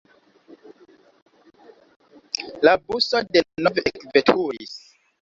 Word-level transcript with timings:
La 2.65 2.75
buso 2.87 3.25
denove 3.39 3.89
ekveturis. 3.95 4.79